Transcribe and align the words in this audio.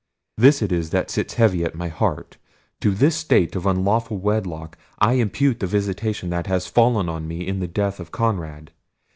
This 0.35 0.63
it 0.63 0.71
is 0.71 0.89
that 0.89 1.11
sits 1.11 1.35
heavy 1.35 1.63
at 1.63 1.75
my 1.75 1.87
heart: 1.87 2.37
to 2.79 2.89
this 2.89 3.15
state 3.15 3.55
of 3.55 3.67
unlawful 3.67 4.17
wedlock 4.17 4.75
I 4.97 5.13
impute 5.13 5.59
the 5.59 5.67
visitation 5.67 6.31
that 6.31 6.47
has 6.47 6.65
fallen 6.65 7.07
on 7.07 7.27
me 7.27 7.45
in 7.45 7.59
the 7.59 7.67
death 7.67 7.99
of 7.99 8.09
Conrad! 8.09 8.71